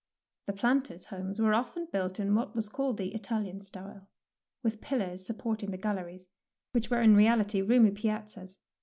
The 0.47 0.53
planters' 0.53 1.05
homes 1.05 1.39
were 1.39 1.53
often 1.53 1.85
built 1.93 2.19
in 2.19 2.33
what 2.33 2.55
was 2.55 2.69
called 2.69 2.97
the 2.97 3.13
"Italian 3.13 3.61
style," 3.61 4.09
with 4.63 4.81
pillars 4.81 5.27
supporting 5.27 5.69
the 5.69 5.77
galleries, 5.77 6.25
which 6.71 6.89
were 6.89 7.03
in 7.03 7.15
reality 7.15 7.61
roomy 7.61 7.91
piazzas. 7.91 8.57